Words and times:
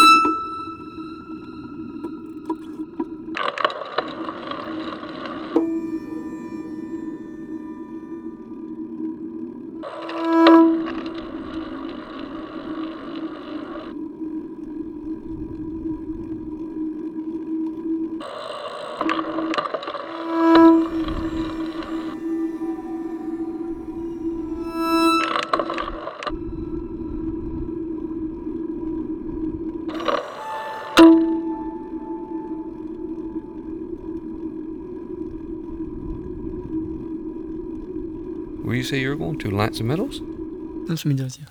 you 0.00 0.39
Will 38.64 38.74
you 38.74 38.84
say 38.84 39.00
you're 39.00 39.16
going 39.16 39.38
to? 39.38 39.50
Lance 39.50 39.78
and 39.78 39.88
Meadows? 39.88 40.20
Those 40.86 41.04
Meadows, 41.04 41.38
yeah. 41.38 41.46